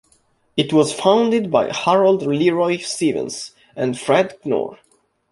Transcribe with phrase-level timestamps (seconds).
[0.57, 4.79] It was founded by Harold Leroy Stevens and Fred Knorr.